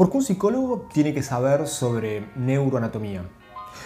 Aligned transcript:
¿Por 0.00 0.10
qué 0.10 0.16
un 0.16 0.24
psicólogo 0.24 0.88
tiene 0.90 1.12
que 1.12 1.22
saber 1.22 1.68
sobre 1.68 2.24
neuroanatomía? 2.34 3.22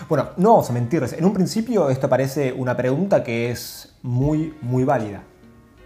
Bueno, 0.08 0.28
no 0.36 0.50
vamos 0.50 0.70
a 0.70 0.72
mentirles, 0.72 1.12
en 1.12 1.24
un 1.24 1.34
principio 1.34 1.90
esto 1.90 2.08
parece 2.08 2.52
una 2.52 2.76
pregunta 2.76 3.24
que 3.24 3.50
es 3.50 3.96
muy, 4.02 4.54
muy 4.62 4.84
válida. 4.84 5.24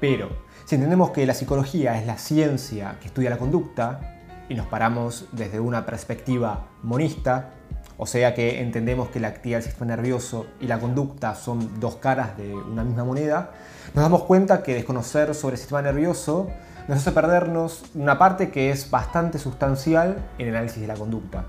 Pero 0.02 0.29
si 0.66 0.75
entendemos 0.75 1.12
que 1.12 1.25
la 1.25 1.32
psicología 1.32 1.98
es 1.98 2.06
la 2.06 2.18
ciencia 2.18 2.98
que 3.00 3.06
estudia 3.06 3.30
la 3.30 3.38
conducta 3.38 4.18
y 4.50 4.54
nos 4.54 4.66
paramos 4.66 5.29
desde 5.32 5.61
una 5.61 5.86
perspectiva 5.86 6.66
monista, 6.82 7.54
o 7.96 8.04
sea 8.04 8.34
que 8.34 8.60
entendemos 8.60 9.08
que 9.08 9.20
la 9.20 9.29
actividad 9.29 9.60
del 9.60 9.64
sistema 9.70 9.86
nervioso 9.86 10.45
y 10.60 10.66
la 10.66 10.79
conducta 10.79 11.36
son 11.36 11.80
dos 11.80 11.96
caras 11.96 12.36
de 12.36 12.54
una 12.54 12.84
misma 12.84 13.04
moneda, 13.04 13.52
nos 13.95 14.02
damos 14.02 14.24
cuenta 14.24 14.62
que 14.62 14.74
desconocer 14.74 15.34
sobre 15.34 15.54
el 15.54 15.58
sistema 15.58 15.80
nervioso 15.80 16.48
nos 16.89 16.98
hace 16.98 17.12
perdernos 17.12 17.85
una 17.94 18.18
parte 18.18 18.50
que 18.50 18.71
es 18.71 18.90
bastante 18.90 19.39
sustancial 19.39 20.26
en 20.39 20.49
el 20.49 20.57
análisis 20.57 20.81
de 20.81 20.86
la 20.86 20.95
conducta. 20.95 21.45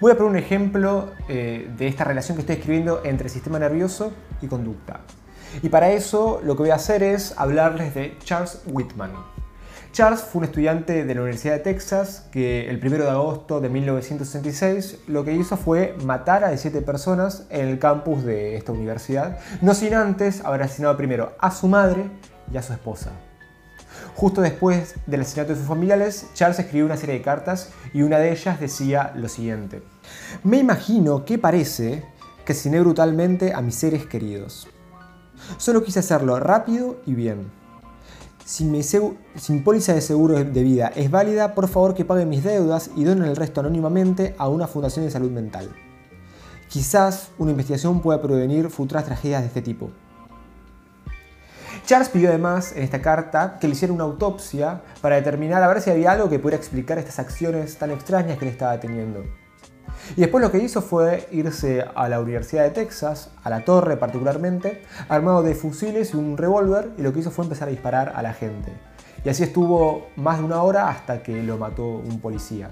Voy 0.00 0.12
a 0.12 0.16
poner 0.16 0.30
un 0.30 0.38
ejemplo 0.38 1.10
eh, 1.28 1.68
de 1.76 1.88
esta 1.88 2.04
relación 2.04 2.36
que 2.36 2.42
estoy 2.42 2.56
escribiendo 2.56 3.02
entre 3.04 3.28
sistema 3.28 3.58
nervioso 3.58 4.12
y 4.40 4.46
conducta. 4.46 5.00
Y 5.62 5.68
para 5.68 5.90
eso 5.90 6.40
lo 6.44 6.54
que 6.54 6.62
voy 6.62 6.70
a 6.70 6.76
hacer 6.76 7.02
es 7.02 7.34
hablarles 7.36 7.94
de 7.94 8.16
Charles 8.22 8.62
Whitman. 8.66 9.10
Charles 9.92 10.20
fue 10.20 10.40
un 10.40 10.44
estudiante 10.44 11.04
de 11.04 11.14
la 11.14 11.22
Universidad 11.22 11.54
de 11.54 11.60
Texas 11.60 12.28
que 12.30 12.68
el 12.68 12.76
1 12.76 13.04
de 13.04 13.10
agosto 13.10 13.60
de 13.60 13.68
1966 13.68 15.00
lo 15.08 15.24
que 15.24 15.32
hizo 15.32 15.56
fue 15.56 15.96
matar 16.04 16.44
a 16.44 16.50
17 16.50 16.82
personas 16.82 17.46
en 17.50 17.66
el 17.66 17.78
campus 17.78 18.22
de 18.22 18.56
esta 18.56 18.70
universidad, 18.70 19.38
no 19.60 19.74
sin 19.74 19.94
antes 19.94 20.44
haber 20.44 20.62
asesinado 20.62 20.96
primero 20.96 21.32
a 21.40 21.50
su 21.50 21.66
madre 21.66 22.10
y 22.52 22.58
a 22.58 22.62
su 22.62 22.74
esposa. 22.74 23.10
Justo 24.18 24.40
después 24.40 24.96
del 25.06 25.20
asesinato 25.20 25.52
de 25.52 25.60
sus 25.60 25.68
familiares, 25.68 26.26
Charles 26.34 26.58
escribió 26.58 26.86
una 26.86 26.96
serie 26.96 27.14
de 27.14 27.22
cartas 27.22 27.70
y 27.94 28.02
una 28.02 28.18
de 28.18 28.32
ellas 28.32 28.58
decía 28.58 29.12
lo 29.14 29.28
siguiente. 29.28 29.80
Me 30.42 30.58
imagino 30.58 31.24
que 31.24 31.38
parece 31.38 32.02
que 32.44 32.50
asesiné 32.50 32.80
brutalmente 32.80 33.54
a 33.54 33.60
mis 33.60 33.76
seres 33.76 34.06
queridos. 34.06 34.66
Solo 35.56 35.84
quise 35.84 36.00
hacerlo 36.00 36.40
rápido 36.40 36.96
y 37.06 37.14
bien. 37.14 37.52
Si 38.44 38.64
mi, 38.64 38.80
póliza 39.60 39.94
de 39.94 40.00
seguro 40.00 40.42
de 40.42 40.62
vida 40.64 40.90
es 40.96 41.12
válida, 41.12 41.54
por 41.54 41.68
favor 41.68 41.94
que 41.94 42.04
paguen 42.04 42.28
mis 42.28 42.42
deudas 42.42 42.90
y 42.96 43.04
donen 43.04 43.22
el 43.22 43.36
resto 43.36 43.60
anónimamente 43.60 44.34
a 44.36 44.48
una 44.48 44.66
fundación 44.66 45.04
de 45.04 45.12
salud 45.12 45.30
mental. 45.30 45.70
Quizás 46.68 47.28
una 47.38 47.52
investigación 47.52 48.00
pueda 48.00 48.20
prevenir 48.20 48.68
futuras 48.68 49.04
tragedias 49.04 49.42
de 49.42 49.46
este 49.46 49.62
tipo. 49.62 49.92
Charles 51.88 52.10
pidió 52.10 52.28
además 52.28 52.72
en 52.76 52.82
esta 52.82 53.00
carta 53.00 53.56
que 53.58 53.66
le 53.66 53.72
hiciera 53.72 53.94
una 53.94 54.04
autopsia 54.04 54.82
para 55.00 55.16
determinar 55.16 55.62
a 55.62 55.68
ver 55.68 55.80
si 55.80 55.88
había 55.88 56.12
algo 56.12 56.28
que 56.28 56.38
pudiera 56.38 56.58
explicar 56.58 56.98
estas 56.98 57.18
acciones 57.18 57.78
tan 57.78 57.90
extrañas 57.90 58.36
que 58.36 58.44
le 58.44 58.50
estaba 58.50 58.78
teniendo. 58.78 59.24
Y 60.14 60.20
después 60.20 60.44
lo 60.44 60.52
que 60.52 60.58
hizo 60.58 60.82
fue 60.82 61.26
irse 61.32 61.82
a 61.94 62.10
la 62.10 62.20
Universidad 62.20 62.64
de 62.64 62.72
Texas, 62.72 63.30
a 63.42 63.48
la 63.48 63.64
torre 63.64 63.96
particularmente, 63.96 64.82
armado 65.08 65.42
de 65.42 65.54
fusiles 65.54 66.12
y 66.12 66.18
un 66.18 66.36
revólver, 66.36 66.90
y 66.98 67.00
lo 67.00 67.14
que 67.14 67.20
hizo 67.20 67.30
fue 67.30 67.46
empezar 67.46 67.68
a 67.68 67.70
disparar 67.70 68.12
a 68.14 68.20
la 68.20 68.34
gente. 68.34 68.70
Y 69.24 69.30
así 69.30 69.42
estuvo 69.42 70.08
más 70.16 70.40
de 70.40 70.44
una 70.44 70.62
hora 70.62 70.90
hasta 70.90 71.22
que 71.22 71.42
lo 71.42 71.56
mató 71.56 71.86
un 71.86 72.20
policía. 72.20 72.70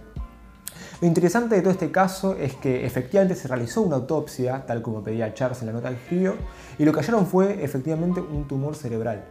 Lo 1.01 1.07
interesante 1.07 1.55
de 1.55 1.61
todo 1.61 1.73
este 1.73 1.91
caso 1.91 2.35
es 2.35 2.55
que 2.55 2.87
efectivamente 2.87 3.35
se 3.35 3.49
realizó 3.49 3.83
una 3.83 3.97
autopsia, 3.97 4.65
tal 4.67 4.83
como 4.83 5.03
pedía 5.03 5.33
Charles 5.35 5.61
en 5.61 5.67
la 5.67 5.73
nota 5.73 5.91
que 5.91 5.97
escribió, 5.97 6.35
y 6.79 6.85
lo 6.85 6.93
que 6.93 7.01
hallaron 7.01 7.27
fue 7.27 7.63
efectivamente 7.65 8.21
un 8.21 8.49
tumor 8.49 8.77
cerebral. 8.77 9.25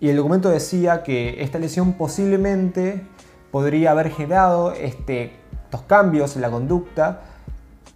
Y 0.00 0.08
el 0.08 0.16
documento 0.16 0.50
decía 0.50 1.02
que 1.02 1.42
esta 1.42 1.58
lesión 1.58 1.94
posiblemente 1.94 3.06
podría 3.50 3.92
haber 3.92 4.10
generado 4.10 4.72
este 4.72 5.44
cambios 5.82 6.36
en 6.36 6.42
la 6.42 6.50
conducta 6.50 7.22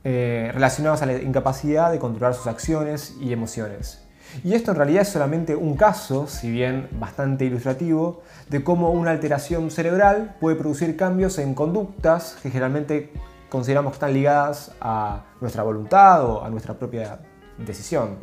eh, 0.05 0.51
relacionados 0.53 1.03
a 1.03 1.07
la 1.07 1.15
incapacidad 1.15 1.91
de 1.91 1.99
controlar 1.99 2.35
sus 2.35 2.47
acciones 2.47 3.17
y 3.21 3.33
emociones. 3.33 4.03
Y 4.45 4.55
esto 4.55 4.71
en 4.71 4.77
realidad 4.77 5.03
es 5.03 5.09
solamente 5.09 5.57
un 5.57 5.77
caso, 5.77 6.27
si 6.27 6.51
bien 6.51 6.89
bastante 6.93 7.45
ilustrativo, 7.45 8.23
de 8.49 8.63
cómo 8.63 8.91
una 8.91 9.11
alteración 9.11 9.71
cerebral 9.71 10.37
puede 10.41 10.57
producir 10.57 10.97
cambios 10.97 11.39
en 11.39 11.55
conductas 11.55 12.37
que 12.43 12.51
generalmente 12.51 13.13
consideramos 13.49 13.93
que 13.93 13.97
están 13.97 14.13
ligadas 14.13 14.73
a 14.81 15.25
nuestra 15.41 15.63
voluntad 15.63 16.25
o 16.25 16.45
a 16.45 16.51
nuestra 16.51 16.75
propia 16.75 17.21
decisión. 17.59 18.17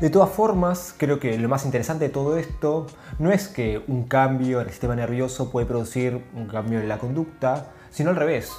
De 0.00 0.08
todas 0.08 0.30
formas, 0.30 0.94
creo 0.96 1.18
que 1.18 1.36
lo 1.36 1.48
más 1.48 1.64
interesante 1.64 2.04
de 2.04 2.10
todo 2.10 2.36
esto 2.36 2.86
no 3.18 3.32
es 3.32 3.48
que 3.48 3.82
un 3.88 4.04
cambio 4.04 4.60
en 4.60 4.66
el 4.66 4.70
sistema 4.72 4.94
nervioso 4.94 5.50
puede 5.50 5.66
producir 5.66 6.24
un 6.34 6.46
cambio 6.46 6.80
en 6.80 6.88
la 6.88 6.98
conducta, 6.98 7.72
sino 7.90 8.10
al 8.10 8.16
revés 8.16 8.52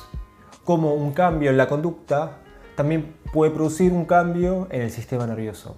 como 0.65 0.95
un 0.95 1.13
cambio 1.13 1.51
en 1.51 1.57
la 1.57 1.67
conducta 1.67 2.39
también 2.75 3.15
puede 3.31 3.51
producir 3.51 3.93
un 3.93 4.05
cambio 4.05 4.67
en 4.71 4.81
el 4.81 4.91
sistema 4.91 5.25
nervioso. 5.25 5.77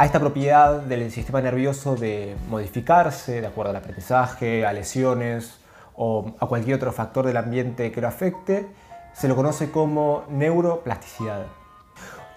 A 0.00 0.06
esta 0.06 0.18
propiedad 0.18 0.80
del 0.80 1.10
sistema 1.10 1.42
nervioso 1.42 1.94
de 1.94 2.34
modificarse 2.48 3.42
de 3.42 3.46
acuerdo 3.46 3.72
al 3.72 3.76
aprendizaje, 3.76 4.64
a 4.64 4.72
lesiones 4.72 5.60
o 5.94 6.36
a 6.40 6.46
cualquier 6.46 6.76
otro 6.76 6.90
factor 6.90 7.26
del 7.26 7.36
ambiente 7.36 7.92
que 7.92 8.00
lo 8.00 8.08
afecte, 8.08 8.66
se 9.12 9.28
lo 9.28 9.36
conoce 9.36 9.70
como 9.70 10.24
neuroplasticidad. 10.30 11.44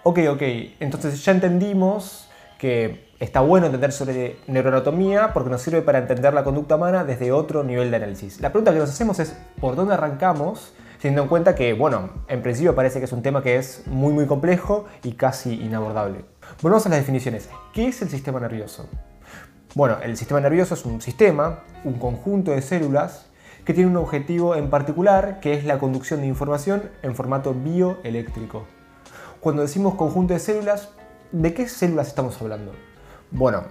Ok, 0.04 0.20
ok, 0.30 0.42
entonces 0.82 1.24
ya 1.24 1.32
entendimos 1.32 2.30
que 2.60 3.08
está 3.22 3.40
bueno 3.40 3.68
entender 3.68 3.94
sobre 3.94 4.40
neuroanatomía 4.48 5.32
porque 5.32 5.50
nos 5.50 5.62
sirve 5.62 5.82
para 5.82 6.00
entender 6.00 6.34
la 6.34 6.44
conducta 6.44 6.76
humana 6.76 7.06
desde 7.06 7.32
otro 7.32 7.64
nivel 7.64 7.92
de 7.92 7.96
análisis. 7.96 8.42
La 8.42 8.50
pregunta 8.50 8.74
que 8.74 8.80
nos 8.80 8.90
hacemos 8.90 9.20
es, 9.20 9.38
¿por 9.62 9.78
dónde 9.78 9.94
arrancamos 9.94 10.74
teniendo 11.04 11.24
en 11.24 11.28
cuenta 11.28 11.54
que, 11.54 11.74
bueno, 11.74 12.12
en 12.30 12.42
principio 12.42 12.76
parece 12.76 13.00
que 13.00 13.06
es 13.06 13.12
un 13.12 13.22
tema 13.22 13.44
que 13.44 13.58
es 13.58 13.84
muy 13.88 14.14
muy 14.14 14.26
complejo 14.26 14.86
y 15.04 15.12
casi 15.14 15.54
inabordable. 15.62 16.33
Volvamos 16.62 16.86
a 16.86 16.90
las 16.90 17.00
definiciones. 17.00 17.50
¿Qué 17.74 17.88
es 17.88 18.02
el 18.02 18.10
sistema 18.10 18.40
nervioso? 18.40 18.88
Bueno, 19.76 19.98
el 20.02 20.16
sistema 20.18 20.40
nervioso 20.40 20.76
es 20.76 20.86
un 20.86 21.02
sistema, 21.02 21.60
un 21.84 21.94
conjunto 21.94 22.52
de 22.52 22.62
células 22.62 23.26
que 23.66 23.74
tiene 23.74 23.90
un 23.90 23.98
objetivo 23.98 24.56
en 24.56 24.70
particular, 24.70 25.40
que 25.40 25.54
es 25.54 25.66
la 25.66 25.80
conducción 25.80 26.22
de 26.22 26.28
información 26.28 26.84
en 27.02 27.16
formato 27.16 27.54
bioeléctrico. 27.54 28.66
Cuando 29.40 29.62
decimos 29.62 29.96
conjunto 29.96 30.34
de 30.34 30.40
células, 30.40 30.90
¿de 31.32 31.54
qué 31.54 31.68
células 31.68 32.08
estamos 32.08 32.42
hablando? 32.42 32.72
Bueno, 33.32 33.64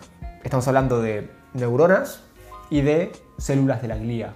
estamos 0.42 0.66
hablando 0.68 1.00
de 1.00 1.30
neuronas 1.54 2.24
y 2.68 2.82
de 2.82 3.12
células 3.38 3.80
de 3.80 3.88
la 3.88 3.96
glía. 3.96 4.34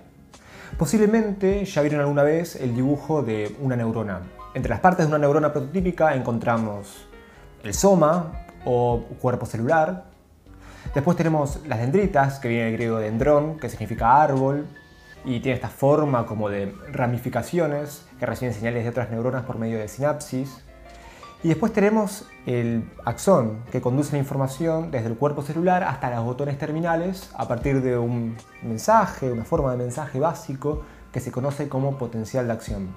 Posiblemente 0.78 1.64
ya 1.64 1.82
vieron 1.82 2.00
alguna 2.00 2.22
vez 2.22 2.56
el 2.56 2.74
dibujo 2.74 3.22
de 3.22 3.54
una 3.60 3.76
neurona. 3.76 4.20
Entre 4.54 4.70
las 4.70 4.80
partes 4.80 5.06
de 5.06 5.10
una 5.10 5.18
neurona 5.18 5.52
prototípica 5.52 6.14
encontramos 6.14 7.06
el 7.66 7.74
soma 7.74 8.32
o 8.64 9.04
cuerpo 9.20 9.46
celular. 9.46 10.04
Después 10.94 11.16
tenemos 11.16 11.60
las 11.66 11.80
dendritas, 11.80 12.38
que 12.38 12.48
viene 12.48 12.64
del 12.66 12.74
griego 12.74 12.98
dendrón, 12.98 13.58
que 13.58 13.68
significa 13.68 14.22
árbol, 14.22 14.66
y 15.24 15.40
tiene 15.40 15.56
esta 15.56 15.68
forma 15.68 16.24
como 16.24 16.48
de 16.48 16.72
ramificaciones 16.92 18.06
que 18.18 18.26
reciben 18.26 18.54
señales 18.54 18.84
de 18.84 18.90
otras 18.90 19.10
neuronas 19.10 19.44
por 19.44 19.58
medio 19.58 19.78
de 19.78 19.88
sinapsis. 19.88 20.62
Y 21.42 21.48
después 21.48 21.72
tenemos 21.72 22.26
el 22.46 22.88
axón, 23.04 23.64
que 23.70 23.80
conduce 23.80 24.12
la 24.12 24.18
información 24.18 24.90
desde 24.90 25.08
el 25.08 25.16
cuerpo 25.16 25.42
celular 25.42 25.82
hasta 25.84 26.10
los 26.10 26.24
botones 26.24 26.58
terminales 26.58 27.30
a 27.36 27.46
partir 27.46 27.82
de 27.82 27.98
un 27.98 28.36
mensaje, 28.62 29.30
una 29.30 29.44
forma 29.44 29.72
de 29.72 29.78
mensaje 29.78 30.18
básico 30.18 30.82
que 31.12 31.20
se 31.20 31.32
conoce 31.32 31.68
como 31.68 31.98
potencial 31.98 32.46
de 32.46 32.52
acción. 32.52 32.88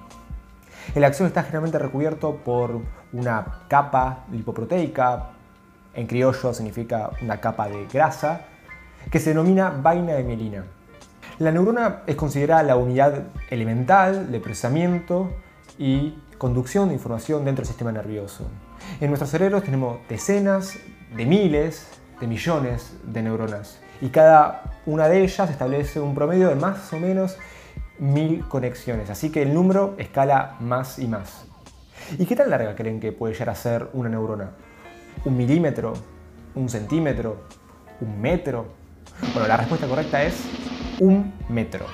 El 0.94 1.04
axón 1.04 1.26
está 1.26 1.42
generalmente 1.42 1.78
recubierto 1.78 2.36
por 2.36 2.80
una 3.12 3.64
capa 3.68 4.24
lipoproteica, 4.30 5.30
en 5.94 6.06
criollo 6.06 6.54
significa 6.54 7.10
una 7.22 7.40
capa 7.40 7.68
de 7.68 7.86
grasa, 7.86 8.42
que 9.10 9.18
se 9.18 9.30
denomina 9.30 9.70
vaina 9.70 10.14
de 10.14 10.24
mielina. 10.24 10.64
La 11.38 11.50
neurona 11.50 12.02
es 12.06 12.16
considerada 12.16 12.62
la 12.62 12.76
unidad 12.76 13.22
elemental 13.48 14.30
de 14.30 14.40
procesamiento 14.40 15.30
y 15.78 16.18
conducción 16.36 16.88
de 16.88 16.94
información 16.94 17.44
dentro 17.44 17.62
del 17.62 17.68
sistema 17.68 17.92
nervioso. 17.92 18.46
En 19.00 19.08
nuestros 19.08 19.30
cerebros 19.30 19.64
tenemos 19.64 19.98
decenas 20.08 20.78
de 21.16 21.26
miles 21.26 21.86
de 22.20 22.26
millones 22.26 22.94
de 23.04 23.22
neuronas 23.22 23.80
y 24.00 24.08
cada 24.08 24.62
una 24.86 25.08
de 25.08 25.22
ellas 25.22 25.50
establece 25.50 26.00
un 26.00 26.14
promedio 26.14 26.48
de 26.48 26.56
más 26.56 26.92
o 26.92 26.98
menos 26.98 27.36
mil 28.00 28.46
conexiones, 28.48 29.10
así 29.10 29.30
que 29.30 29.42
el 29.42 29.54
número 29.54 29.94
escala 29.98 30.56
más 30.60 30.98
y 30.98 31.06
más. 31.06 31.44
¿Y 32.18 32.26
qué 32.26 32.34
tan 32.34 32.50
larga 32.50 32.74
creen 32.74 32.98
que 32.98 33.12
puede 33.12 33.34
llegar 33.34 33.50
a 33.50 33.54
ser 33.54 33.88
una 33.92 34.08
neurona? 34.08 34.50
¿Un 35.24 35.36
milímetro? 35.36 35.92
¿Un 36.54 36.68
centímetro? 36.68 37.44
¿Un 38.00 38.20
metro? 38.20 38.66
Bueno, 39.32 39.46
la 39.46 39.56
respuesta 39.58 39.86
correcta 39.86 40.22
es 40.22 40.34
un 40.98 41.32
metro. 41.48 41.86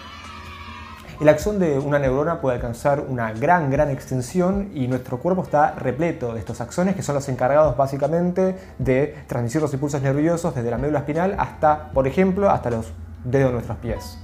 El 1.21 1.29
axón 1.29 1.59
de 1.59 1.79
una 1.79 1.99
neurona 1.99 2.41
puede 2.41 2.57
alcanzar 2.57 3.01
una 3.01 3.33
gran, 3.33 3.71
gran 3.71 3.91
extensión 3.91 4.71
y 4.75 4.87
nuestro 4.87 5.19
cuerpo 5.19 5.43
está 5.43 5.73
repleto 5.73 6.35
de 6.35 6.41
estos 6.41 6.61
axones 6.61 6.95
que 6.95 7.03
son 7.03 7.15
los 7.15 7.29
encargados 7.29 7.77
básicamente 7.77 8.55
de 8.79 9.15
transmitir 9.27 9.63
los 9.63 9.73
impulsos 9.73 10.03
nerviosos 10.03 10.55
desde 10.55 10.71
la 10.71 10.77
médula 10.77 11.01
espinal 11.01 11.35
hasta, 11.39 11.91
por 11.93 12.07
ejemplo, 12.07 12.51
hasta 12.51 12.71
los 12.71 12.93
dedos 13.25 13.49
de 13.49 13.53
nuestros 13.55 13.79
pies. 13.79 14.19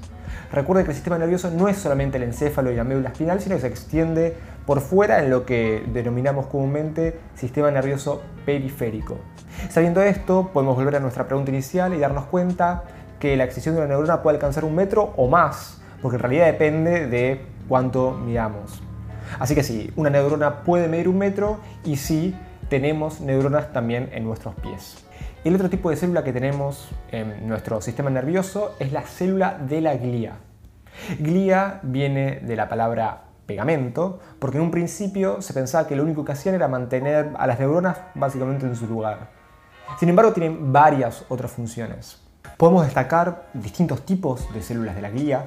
Recuerde 0.53 0.85
que 0.85 0.91
el 0.91 0.95
sistema 0.95 1.17
nervioso 1.19 1.51
no 1.51 1.69
es 1.69 1.79
solamente 1.79 2.19
el 2.19 2.25
encéfalo 2.25 2.71
y 2.71 2.77
la 2.77 2.85
médula 2.85 3.09
espinal, 3.09 3.41
sino 3.41 3.55
que 3.57 3.63
se 3.63 3.69
extiende 3.69 4.37
por 4.67 4.81
fuera 4.81 5.23
en 5.23 5.31
lo 5.31 5.47
que 5.47 5.83
denominamos 5.93 6.47
comúnmente 6.47 7.19
sistema 7.35 7.71
nervioso 7.71 8.23
periférico. 8.45 9.17
Sabiendo 9.71 10.03
esto, 10.03 10.51
podemos 10.53 10.77
volver 10.77 10.97
a 10.97 11.01
nuestra 11.01 11.27
pregunta 11.27 11.51
inicial 11.51 11.95
y 11.95 11.99
darnos 11.99 12.27
cuenta 12.27 12.85
que 13.19 13.37
la 13.37 13.45
extensión 13.45 13.75
de 13.75 13.81
una 13.81 13.89
neurona 13.89 14.23
puede 14.23 14.37
alcanzar 14.37 14.65
un 14.65 14.75
metro 14.75 15.15
o 15.17 15.27
más, 15.27 15.81
porque 16.03 16.17
en 16.17 16.23
realidad 16.23 16.47
depende 16.47 17.07
de 17.07 17.41
cuánto 17.67 18.13
midamos. 18.13 18.83
Así 19.39 19.55
que 19.55 19.63
sí, 19.63 19.91
una 19.97 20.11
neurona 20.11 20.65
puede 20.65 20.87
medir 20.87 21.09
un 21.09 21.17
metro 21.17 21.61
y 21.85 21.97
sí, 21.97 22.37
tenemos 22.69 23.21
neuronas 23.21 23.73
también 23.73 24.11
en 24.13 24.25
nuestros 24.25 24.55
pies. 24.57 25.03
El 25.45 25.57
otro 25.57 25.69
tipo 25.69 25.91
de 25.91 25.97
célula 25.97 26.23
que 26.23 26.33
tenemos 26.33 26.89
en 27.11 27.49
nuestro 27.49 27.81
sistema 27.81 28.11
nervioso 28.11 28.77
es 28.79 28.93
la 28.93 29.03
célula 29.03 29.59
de 29.59 29.81
la 29.81 29.97
glía. 29.97 30.35
Glía 31.19 31.81
viene 31.83 32.39
de 32.41 32.55
la 32.55 32.69
palabra 32.69 33.25
pegamento, 33.45 34.21
porque 34.39 34.59
en 34.59 34.63
un 34.63 34.71
principio 34.71 35.43
se 35.43 35.53
pensaba 35.53 35.89
que 35.89 35.97
lo 35.97 36.05
único 36.05 36.25
que 36.25 36.31
hacían 36.31 36.55
era 36.55 36.69
mantener 36.69 37.33
a 37.37 37.49
las 37.49 37.59
neuronas 37.59 37.99
básicamente 38.15 38.67
en 38.67 38.77
su 38.77 38.87
lugar. 38.87 39.31
Sin 39.99 40.09
embargo, 40.09 40.33
tienen 40.33 40.73
varias 40.73 41.25
otras 41.29 41.51
funciones. 41.51 42.23
Podemos 42.57 42.85
destacar 42.85 43.49
distintos 43.53 44.07
tipos 44.07 44.47
de 44.55 44.63
células 44.63 44.95
de 44.95 45.03
la 45.03 45.11
glía. 45.11 45.47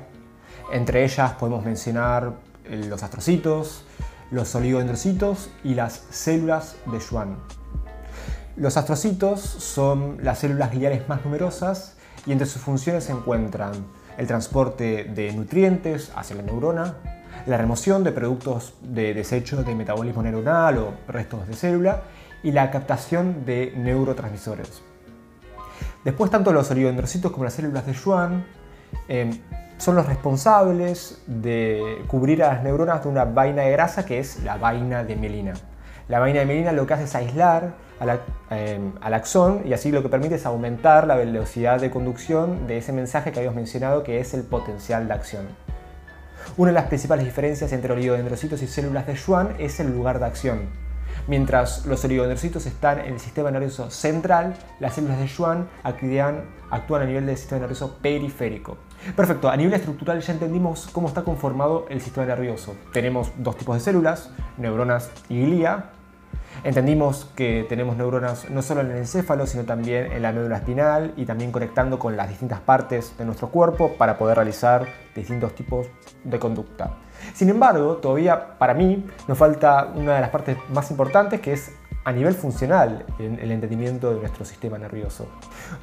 Entre 0.73 1.05
ellas 1.05 1.31
podemos 1.39 1.63
mencionar 1.63 2.33
los 2.69 3.01
astrocitos, 3.01 3.85
los 4.29 4.53
oligodendrocitos 4.55 5.51
y 5.63 5.73
las 5.73 5.93
células 6.09 6.75
de 6.85 6.99
Schwann. 6.99 7.37
Los 8.57 8.77
astrocitos 8.77 9.41
son 9.41 10.17
las 10.21 10.39
células 10.39 10.71
gliales 10.71 11.09
más 11.09 11.25
numerosas 11.25 11.97
y 12.25 12.31
entre 12.31 12.47
sus 12.47 12.61
funciones 12.61 13.03
se 13.03 13.11
encuentran 13.11 13.73
el 14.17 14.27
transporte 14.27 15.03
de 15.03 15.33
nutrientes 15.33 16.13
hacia 16.15 16.37
la 16.37 16.41
neurona, 16.43 16.95
la 17.47 17.57
remoción 17.57 18.05
de 18.05 18.13
productos 18.13 18.75
de 18.81 19.13
desecho 19.13 19.61
de 19.61 19.75
metabolismo 19.75 20.23
neuronal 20.23 20.77
o 20.77 20.93
restos 21.09 21.45
de 21.49 21.53
célula 21.53 22.03
y 22.43 22.53
la 22.53 22.71
captación 22.71 23.45
de 23.45 23.73
neurotransmisores. 23.75 24.81
Después, 26.05 26.31
tanto 26.31 26.53
los 26.53 26.71
oligodendrocitos 26.71 27.33
como 27.33 27.43
las 27.43 27.53
células 27.55 27.85
de 27.85 27.93
Schwann 27.93 28.45
eh, 29.09 29.37
son 29.77 29.97
los 29.97 30.05
responsables 30.05 31.21
de 31.27 32.05
cubrir 32.07 32.41
a 32.41 32.53
las 32.53 32.63
neuronas 32.63 33.03
de 33.03 33.09
una 33.09 33.25
vaina 33.25 33.63
de 33.63 33.71
grasa 33.71 34.05
que 34.05 34.19
es 34.19 34.41
la 34.43 34.55
vaina 34.55 35.03
de 35.03 35.17
melina. 35.17 35.53
La 36.07 36.19
vaina 36.19 36.39
de 36.39 36.45
melina 36.45 36.71
lo 36.71 36.85
que 36.85 36.93
hace 36.93 37.05
es 37.05 37.15
aislar 37.15 37.73
Em, 38.49 38.91
al, 38.99 39.13
axón 39.13 39.61
y 39.65 39.71
así 39.71 39.89
lo 39.89 40.03
que 40.03 40.09
permite 40.09 40.35
es 40.35 40.45
aumentar 40.45 41.07
la 41.07 41.15
velocidad 41.15 41.79
de 41.79 41.89
conducción 41.89 42.67
de 42.67 42.77
ese 42.77 42.91
mensaje 42.91 43.31
que 43.31 43.39
habíamos 43.39 43.55
mencionado 43.55 44.03
que 44.03 44.19
es 44.19 44.33
el 44.33 44.43
potencial 44.43 45.07
de 45.07 45.13
acción. 45.13 45.47
Una 46.57 46.71
de 46.71 46.75
las 46.75 46.85
principales 46.87 47.25
diferencias 47.25 47.71
entre 47.71 47.93
oligodendrocitos 47.93 48.61
y 48.61 48.67
células 48.67 49.07
de 49.07 49.15
Schwann 49.15 49.55
es 49.59 49.79
el 49.79 49.91
lugar 49.91 50.19
de 50.19 50.25
acción. 50.25 50.69
Mientras 51.27 51.85
los 51.85 52.03
oligodendrocitos 52.03 52.65
están 52.65 52.99
en 52.99 53.13
el 53.13 53.19
sistema 53.19 53.49
nervioso 53.49 53.89
central, 53.89 54.55
las 54.79 54.93
células 54.93 55.17
de 55.17 55.27
Schwann 55.27 55.67
actúan 55.83 57.01
a 57.01 57.05
nivel 57.05 57.25
del 57.25 57.37
sistema 57.37 57.61
nervioso 57.61 57.97
periférico. 58.01 58.77
Perfecto, 59.15 59.49
a 59.49 59.57
nivel 59.57 59.73
estructural 59.73 60.19
ya 60.21 60.33
entendimos 60.33 60.89
cómo 60.91 61.07
está 61.07 61.23
conformado 61.23 61.85
el 61.89 62.01
sistema 62.01 62.25
nervioso. 62.25 62.75
Tenemos 62.91 63.31
dos 63.37 63.57
tipos 63.57 63.75
de 63.75 63.81
células, 63.81 64.31
neuronas 64.57 65.11
y 65.29 65.41
glía, 65.41 65.91
Entendimos 66.63 67.25
que 67.35 67.65
tenemos 67.67 67.97
neuronas 67.97 68.49
no 68.49 68.61
solo 68.61 68.81
en 68.81 68.91
el 68.91 68.97
encéfalo, 68.97 69.45
sino 69.45 69.65
también 69.65 70.11
en 70.11 70.21
la 70.21 70.31
médula 70.31 70.57
espinal 70.57 71.13
y 71.17 71.25
también 71.25 71.51
conectando 71.51 71.99
con 71.99 72.15
las 72.15 72.29
distintas 72.29 72.59
partes 72.59 73.15
de 73.17 73.25
nuestro 73.25 73.49
cuerpo 73.49 73.93
para 73.97 74.17
poder 74.17 74.37
realizar 74.37 74.87
distintos 75.15 75.53
tipos 75.53 75.87
de 76.23 76.39
conducta. 76.39 76.95
Sin 77.33 77.49
embargo, 77.49 77.97
todavía 77.97 78.57
para 78.57 78.73
mí 78.73 79.05
nos 79.27 79.37
falta 79.37 79.91
una 79.95 80.15
de 80.15 80.21
las 80.21 80.29
partes 80.29 80.57
más 80.69 80.89
importantes 80.91 81.41
que 81.41 81.53
es 81.53 81.71
a 82.05 82.11
nivel 82.11 82.35
funcional 82.35 83.03
en 83.19 83.39
el 83.39 83.51
entendimiento 83.51 84.13
de 84.13 84.19
nuestro 84.19 84.45
sistema 84.45 84.77
nervioso. 84.77 85.27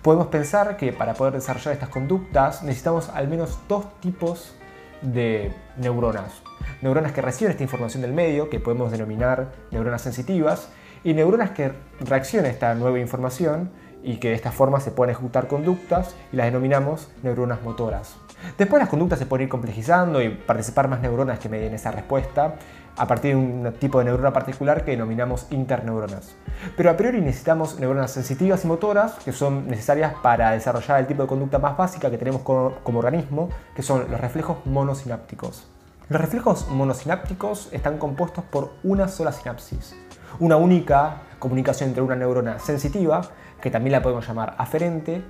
Podemos 0.03 0.29
pensar 0.29 0.77
que 0.77 0.93
para 0.93 1.15
poder 1.15 1.35
desarrollar 1.35 1.75
estas 1.75 1.89
conductas 1.89 2.63
necesitamos 2.63 3.09
al 3.11 3.29
menos 3.29 3.59
dos 3.69 3.85
tipos 4.01 4.55
de 5.03 5.53
neuronas. 5.77 6.43
Neuronas 6.81 7.13
que 7.13 7.21
reciben 7.23 7.51
esta 7.51 7.65
información 7.65 8.03
del 8.03 8.13
medio, 8.13 8.49
que 8.49 8.61
podemos 8.61 8.93
denominar 8.93 9.53
neuronas 9.73 10.03
sensitivas, 10.03 10.69
y 11.05 11.15
neuronas 11.15 11.51
que 11.51 11.73
reaccionan 12.01 12.47
a 12.47 12.53
esta 12.53 12.75
nueva 12.75 13.01
información 13.01 13.71
y 14.05 14.19
que 14.19 14.29
de 14.29 14.35
esta 14.35 14.53
forma 14.53 14.81
se 14.81 14.93
pueden 14.93 15.13
ejecutar 15.13 15.49
conductas 15.49 16.15
y 16.33 16.37
las 16.37 16.47
denominamos 16.47 17.11
neuronas 17.25 17.63
motoras. 17.63 18.17
Después 18.59 18.81
las 18.81 18.89
conductas 18.89 19.19
se 19.19 19.27
pueden 19.27 19.45
ir 19.45 19.49
complejizando 19.49 20.23
y 20.23 20.29
participar 20.29 20.89
más 20.89 21.01
neuronas 21.01 21.39
que 21.39 21.49
medien 21.49 21.75
esa 21.75 21.91
respuesta 21.91 22.55
a 22.97 23.07
partir 23.07 23.35
de 23.35 23.37
un 23.37 23.73
tipo 23.79 23.99
de 23.99 24.05
neurona 24.05 24.33
particular 24.33 24.85
que 24.85 24.93
denominamos 24.93 25.47
interneuronas. 25.51 26.35
Pero 26.77 26.91
a 26.91 26.97
priori 26.97 27.21
necesitamos 27.21 27.79
neuronas 27.81 28.11
sensitivas 28.11 28.65
y 28.65 28.69
motoras 28.69 29.15
que 29.25 29.33
son 29.33 29.67
necesarias 29.69 30.13
para 30.23 30.51
desarrollar 30.51 31.01
el 31.01 31.07
tipo 31.07 31.23
de 31.23 31.29
conducta 31.29 31.59
más 31.59 31.77
básica 31.77 32.11
que 32.11 32.19
tenemos 32.19 32.43
como, 32.43 32.75
como 32.83 32.99
organismo, 32.99 33.49
que 33.75 33.83
son 33.83 34.11
los 34.11 34.21
reflejos 34.21 34.59
monosinápticos. 34.67 35.67
Los 36.09 36.21
reflejos 36.21 36.69
monosinápticos 36.69 37.69
están 37.73 37.97
compuestos 37.97 38.45
por 38.45 38.73
una 38.83 39.09
sola 39.09 39.33
sinapsis, 39.33 39.97
una 40.41 40.57
única 40.57 41.23
comunicación 41.39 41.91
entre 41.91 42.03
una 42.03 42.17
neurona 42.17 42.59
sensitiva, 42.59 43.23
que 43.61 43.71
también 43.71 43.93
la 43.93 44.03
podemos 44.03 44.27
llamar 44.27 44.55
aferente, 44.59 45.23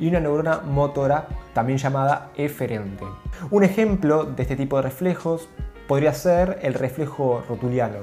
y 0.00 0.08
una 0.08 0.18
neurona 0.18 0.62
motora, 0.62 1.28
también 1.52 1.78
llamada 1.78 2.30
eferente. 2.36 3.04
Un 3.50 3.62
ejemplo 3.62 4.24
de 4.24 4.42
este 4.42 4.56
tipo 4.56 4.76
de 4.76 4.82
reflejos 4.82 5.48
podría 5.86 6.14
ser 6.14 6.58
el 6.62 6.74
reflejo 6.74 7.44
rotuliano. 7.48 7.98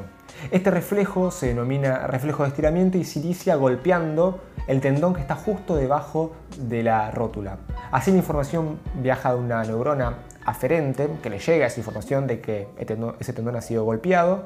Este 0.51 0.69
reflejo 0.69 1.31
se 1.31 1.47
denomina 1.47 2.05
reflejo 2.07 2.43
de 2.43 2.49
estiramiento 2.49 2.97
y 2.97 3.03
se 3.03 3.19
inicia 3.19 3.55
golpeando 3.55 4.41
el 4.67 4.81
tendón 4.81 5.15
que 5.15 5.21
está 5.21 5.35
justo 5.35 5.75
debajo 5.75 6.33
de 6.57 6.83
la 6.83 7.09
rótula. 7.11 7.57
Así 7.91 8.11
la 8.11 8.17
información 8.17 8.79
viaja 8.95 9.33
de 9.33 9.39
una 9.39 9.63
neurona 9.63 10.17
aferente, 10.45 11.09
que 11.23 11.29
le 11.29 11.39
llega 11.39 11.65
esa 11.65 11.79
información 11.79 12.27
de 12.27 12.39
que 12.39 12.67
ese 13.19 13.33
tendón 13.33 13.55
ha 13.55 13.61
sido 13.61 13.83
golpeado, 13.83 14.45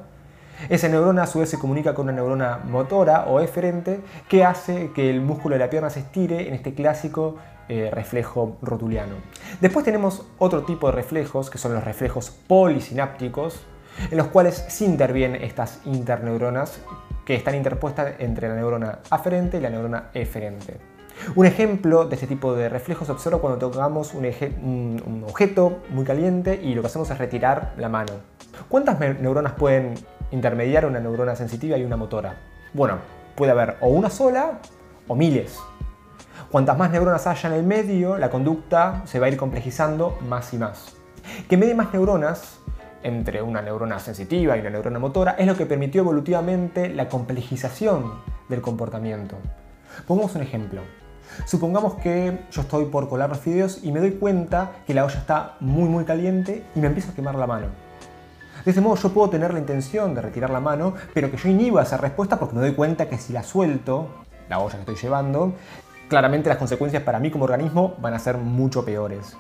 esa 0.70 0.88
neurona 0.88 1.24
a 1.24 1.28
su 1.28 1.40
vez 1.40 1.50
se 1.50 1.60
comunica 1.60 1.94
con 1.94 2.06
una 2.06 2.14
neurona 2.14 2.60
motora 2.66 3.26
o 3.26 3.40
eferente 3.40 4.00
que 4.28 4.44
hace 4.44 4.92
que 4.92 5.10
el 5.10 5.22
músculo 5.22 5.56
de 5.56 5.60
la 5.60 5.70
pierna 5.70 5.90
se 5.90 6.02
estire 6.02 6.48
en 6.48 6.54
este 6.54 6.74
clásico 6.74 7.38
eh, 7.70 7.90
reflejo 7.92 8.58
rotuliano. 8.62 9.16
Después 9.60 9.86
tenemos 9.86 10.26
otro 10.38 10.64
tipo 10.64 10.88
de 10.88 10.94
reflejos 10.94 11.50
que 11.50 11.58
son 11.58 11.74
los 11.74 11.84
reflejos 11.84 12.30
polisinápticos 12.30 13.66
en 14.10 14.18
los 14.18 14.28
cuales 14.28 14.66
sí 14.68 14.86
intervienen 14.86 15.42
estas 15.44 15.80
interneuronas 15.86 16.80
que 17.26 17.36
están 17.36 17.56
interpuestas 17.56 18.16
entre 18.20 18.50
la 18.50 18.56
neurona 18.56 19.00
aferente 19.10 19.58
y 19.58 19.62
la 19.62 19.70
neurona 19.70 20.10
eferente. 20.14 20.78
Un 21.36 21.46
ejemplo 21.46 22.06
de 22.06 22.16
este 22.16 22.28
tipo 22.28 22.56
de 22.56 22.68
reflejos 22.68 23.08
se 23.08 23.14
observa 23.14 23.40
cuando 23.40 23.60
tocamos 23.60 24.14
un 24.14 25.24
objeto 25.28 25.80
muy 25.90 26.04
caliente 26.04 26.60
y 26.62 26.74
lo 26.74 26.82
que 26.82 26.88
hacemos 26.88 27.10
es 27.12 27.18
retirar 27.18 27.74
la 27.78 27.90
mano. 27.90 28.14
¿Cuántas 28.68 29.00
neuronas 29.00 29.54
pueden 29.54 29.94
intermediar 30.32 30.86
una 30.86 31.00
neurona 31.00 31.36
sensitiva 31.36 31.78
y 31.78 31.84
una 31.84 31.98
motora? 31.98 32.36
Bueno, 32.74 32.98
puede 33.36 33.52
haber 33.52 33.78
o 33.82 33.90
una 33.90 34.10
sola 34.10 34.60
o 35.08 35.16
miles. 35.16 35.60
Cuantas 36.52 36.78
más 36.78 36.92
neuronas 36.92 37.28
haya 37.28 37.50
en 37.50 37.56
el 37.56 37.64
medio, 37.64 38.18
la 38.18 38.30
conducta 38.30 39.04
se 39.06 39.20
va 39.20 39.28
a 39.28 39.30
ir 39.30 39.38
complejizando 39.38 40.18
más 40.28 40.54
y 40.54 40.58
más. 40.58 40.96
Que 41.48 41.58
medie 41.58 41.76
más 41.76 41.94
neuronas 41.94 42.60
entre 43.04 43.42
una 43.42 43.62
neurona 43.62 44.00
sensitiva 44.00 44.58
y 44.58 44.60
una 44.60 44.70
neurona 44.70 45.00
motora 45.00 45.36
es 45.38 45.48
lo 45.48 45.56
que 45.56 45.66
permitió 45.66 46.02
evolutivamente 46.02 46.90
la 46.90 47.10
complejización 47.10 48.14
del 48.50 48.62
comportamiento. 48.62 49.38
Pongamos 50.08 50.36
un 50.36 50.42
ejemplo. 50.42 50.82
Supongamos 51.46 51.96
que 51.96 52.40
yo 52.52 52.62
estoy 52.62 52.86
por 52.86 53.08
colar 53.08 53.30
los 53.30 53.40
fideos 53.40 53.84
y 53.84 53.92
me 53.92 54.00
doy 54.00 54.12
cuenta 54.12 54.72
que 54.86 54.94
la 54.94 55.06
olla 55.06 55.20
está 55.20 55.56
muy 55.60 55.88
muy 55.88 56.04
caliente 56.04 56.66
y 56.76 56.80
me 56.80 56.88
empiezo 56.88 57.12
a 57.12 57.16
quemar 57.16 57.36
la 57.36 57.48
mano. 57.48 57.91
De 58.66 58.72
ese 58.72 58.82
modo 58.82 58.96
yo 58.96 59.10
puedo 59.10 59.30
tener 59.30 59.54
la 59.54 59.60
intención 59.60 60.14
de 60.14 60.22
retirar 60.22 60.50
la 60.50 60.60
mano, 60.60 60.94
pero 61.14 61.32
que 61.32 61.38
yo 61.38 61.50
inhiba 61.50 61.82
esa 61.82 61.98
respuesta 61.98 62.38
porque 62.38 62.56
me 62.56 62.62
doy 62.62 62.74
cuenta 62.74 63.10
que 63.10 63.18
si 63.18 63.34
la 63.34 63.44
suelto, 63.44 64.08
la 64.50 64.60
olla 64.60 64.76
que 64.76 64.80
estoy 64.82 64.96
llevando, 64.96 65.54
claramente 66.08 66.50
las 66.50 66.58
consecuencias 66.58 67.04
para 67.04 67.20
mí 67.20 67.32
como 67.32 67.46
organismo 67.46 67.96
van 68.00 68.14
a 68.14 68.20
ser 68.20 68.38
mucho 68.38 68.86
peores. 68.86 69.36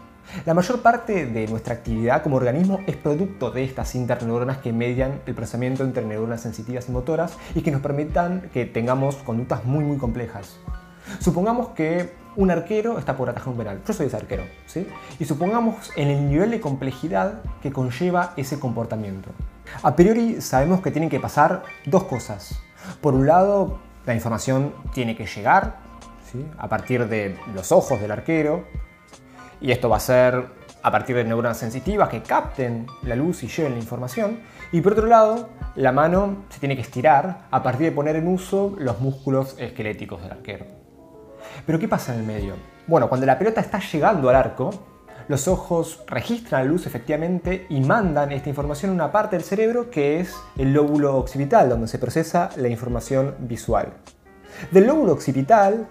La 0.45 0.53
mayor 0.53 0.81
parte 0.81 1.25
de 1.25 1.47
nuestra 1.47 1.73
actividad 1.73 2.23
como 2.23 2.37
organismo 2.37 2.79
es 2.87 2.95
producto 2.95 3.51
de 3.51 3.63
estas 3.63 3.93
interneuronas 3.95 4.59
que 4.59 4.71
median 4.71 5.19
el 5.25 5.35
procesamiento 5.35 5.83
entre 5.83 6.05
neuronas 6.05 6.41
sensitivas 6.41 6.87
y 6.87 6.91
motoras 6.91 7.37
y 7.53 7.61
que 7.61 7.71
nos 7.71 7.81
permitan 7.81 8.49
que 8.53 8.65
tengamos 8.65 9.17
conductas 9.17 9.65
muy 9.65 9.83
muy 9.83 9.97
complejas. 9.97 10.57
Supongamos 11.19 11.69
que 11.69 12.21
un 12.35 12.49
arquero 12.49 12.97
está 12.97 13.17
por 13.17 13.29
atajar 13.29 13.49
un 13.49 13.57
penal. 13.57 13.81
Yo 13.85 13.93
soy 13.93 14.07
ese 14.07 14.15
arquero, 14.15 14.43
¿sí? 14.65 14.87
Y 15.19 15.25
supongamos 15.25 15.91
en 15.95 16.07
el 16.07 16.29
nivel 16.29 16.51
de 16.51 16.61
complejidad 16.61 17.41
que 17.61 17.71
conlleva 17.71 18.33
ese 18.37 18.59
comportamiento. 18.59 19.29
A 19.83 19.95
priori 19.95 20.41
sabemos 20.41 20.81
que 20.81 20.91
tienen 20.91 21.09
que 21.09 21.19
pasar 21.19 21.63
dos 21.85 22.03
cosas. 22.05 22.59
Por 23.01 23.13
un 23.13 23.27
lado, 23.27 23.79
la 24.05 24.15
información 24.15 24.73
tiene 24.93 25.15
que 25.15 25.25
llegar 25.25 25.77
¿sí? 26.31 26.45
a 26.57 26.67
partir 26.67 27.07
de 27.07 27.37
los 27.53 27.71
ojos 27.71 27.99
del 28.01 28.11
arquero. 28.11 28.65
Y 29.59 29.71
esto 29.71 29.89
va 29.89 29.97
a 29.97 29.99
ser 29.99 30.45
a 30.83 30.91
partir 30.91 31.15
de 31.15 31.23
neuronas 31.23 31.57
sensitivas 31.57 32.09
que 32.09 32.23
capten 32.23 32.87
la 33.03 33.15
luz 33.15 33.43
y 33.43 33.47
lleven 33.47 33.73
la 33.73 33.79
información. 33.79 34.39
Y 34.71 34.81
por 34.81 34.93
otro 34.93 35.05
lado, 35.05 35.49
la 35.75 35.91
mano 35.91 36.45
se 36.49 36.59
tiene 36.59 36.75
que 36.75 36.81
estirar 36.81 37.47
a 37.51 37.61
partir 37.61 37.87
de 37.87 37.91
poner 37.91 38.15
en 38.15 38.27
uso 38.27 38.75
los 38.79 38.99
músculos 38.99 39.55
esqueléticos 39.59 40.21
del 40.21 40.31
arquero. 40.31 40.80
Pero 41.65 41.79
¿qué 41.79 41.87
pasa 41.87 42.13
en 42.13 42.21
el 42.21 42.25
medio? 42.25 42.55
Bueno, 42.87 43.07
cuando 43.07 43.25
la 43.25 43.37
pelota 43.37 43.61
está 43.61 43.79
llegando 43.79 44.29
al 44.29 44.35
arco, 44.35 44.71
los 45.27 45.47
ojos 45.47 46.03
registran 46.07 46.65
la 46.65 46.71
luz 46.71 46.87
efectivamente 46.87 47.65
y 47.69 47.79
mandan 47.79 48.31
esta 48.31 48.49
información 48.49 48.91
a 48.91 48.93
una 48.95 49.11
parte 49.11 49.35
del 49.35 49.45
cerebro 49.45 49.89
que 49.89 50.19
es 50.19 50.35
el 50.57 50.73
lóbulo 50.73 51.15
occipital, 51.17 51.69
donde 51.69 51.87
se 51.87 51.99
procesa 51.99 52.49
la 52.57 52.67
información 52.67 53.35
visual. 53.39 53.93
Del 54.71 54.87
lóbulo 54.87 55.13
occipital, 55.13 55.87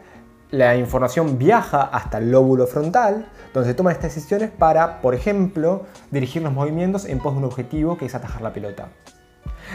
la 0.51 0.77
información 0.77 1.39
viaja 1.39 1.83
hasta 1.83 2.19
el 2.19 2.31
lóbulo 2.31 2.67
frontal, 2.67 3.31
donde 3.55 3.71
se 3.71 3.75
toman 3.75 3.93
estas 3.93 4.15
decisiones 4.15 4.51
para, 4.51 5.01
por 5.01 5.15
ejemplo, 5.15 5.87
dirigir 6.11 6.43
los 6.43 6.53
movimientos 6.53 7.05
en 7.05 7.19
pos 7.19 7.35
de 7.35 7.39
un 7.39 7.45
objetivo 7.45 7.97
que 7.97 8.07
es 8.07 8.15
atajar 8.15 8.43
la 8.43 8.53
pelota. 8.53 8.89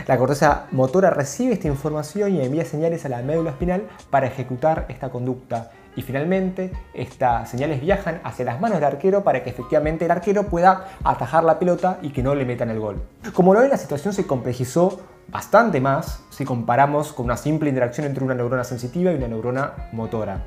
La 0.08 0.18
corteza 0.18 0.68
motora 0.72 1.10
recibe 1.10 1.54
esta 1.54 1.68
información 1.68 2.36
y 2.36 2.42
envía 2.42 2.66
señales 2.66 3.06
a 3.06 3.10
la 3.10 3.22
médula 3.22 3.52
espinal 3.52 3.88
para 4.10 4.28
ejecutar 4.28 4.86
esta 4.90 5.10
conducta. 5.10 5.72
Y 5.96 6.02
finalmente, 6.02 6.72
estas 6.94 7.50
señales 7.50 7.80
viajan 7.80 8.20
hacia 8.24 8.46
las 8.46 8.60
manos 8.60 8.78
del 8.78 8.86
arquero 8.86 9.24
para 9.24 9.44
que 9.44 9.50
efectivamente 9.50 10.06
el 10.06 10.12
arquero 10.12 10.48
pueda 10.48 10.88
atajar 11.04 11.44
la 11.44 11.58
pelota 11.58 12.00
y 12.02 12.10
que 12.10 12.22
no 12.22 12.36
le 12.36 12.46
metan 12.46 12.70
el 12.70 12.80
gol. 12.80 13.02
Como 13.34 13.54
lo 13.54 13.62
ven, 13.62 13.70
la 13.70 13.78
situación 13.78 14.14
se 14.14 14.28
complejizó 14.28 15.00
bastante 15.30 15.80
más 15.80 16.22
si 16.30 16.44
comparamos 16.44 17.14
con 17.14 17.26
una 17.26 17.38
simple 17.38 17.70
interacción 17.70 18.06
entre 18.06 18.24
una 18.24 18.36
neurona 18.36 18.64
sensitiva 18.64 19.12
y 19.12 19.16
una 19.16 19.30
neurona 19.30 19.72
motora. 19.94 20.44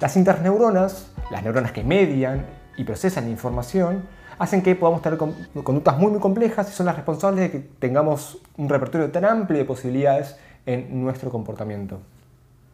Las 0.00 0.16
interneuronas, 0.16 1.12
las 1.30 1.42
neuronas 1.42 1.72
que 1.72 1.84
median 1.84 2.44
y 2.76 2.84
procesan 2.84 3.24
la 3.24 3.30
información, 3.30 4.02
hacen 4.42 4.60
que 4.60 4.74
podamos 4.74 5.02
tener 5.02 5.18
conductas 5.18 5.96
muy 5.98 6.10
muy 6.10 6.18
complejas 6.18 6.68
y 6.68 6.72
son 6.72 6.86
las 6.86 6.96
responsables 6.96 7.42
de 7.42 7.50
que 7.52 7.60
tengamos 7.78 8.38
un 8.56 8.68
repertorio 8.68 9.08
tan 9.12 9.24
amplio 9.24 9.60
de 9.60 9.64
posibilidades 9.64 10.36
en 10.66 11.00
nuestro 11.00 11.30
comportamiento. 11.30 12.00